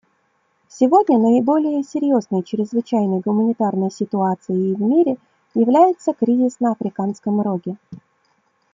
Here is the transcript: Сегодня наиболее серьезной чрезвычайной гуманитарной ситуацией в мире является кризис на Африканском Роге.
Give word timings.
Сегодня 0.67 1.19
наиболее 1.19 1.83
серьезной 1.83 2.41
чрезвычайной 2.41 3.19
гуманитарной 3.19 3.91
ситуацией 3.91 4.73
в 4.73 4.81
мире 4.81 5.17
является 5.53 6.13
кризис 6.15 6.59
на 6.59 6.71
Африканском 6.71 7.39
Роге. 7.39 7.77